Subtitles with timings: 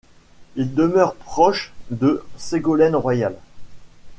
[0.55, 3.35] Il demeure proche de Ségolène Royal.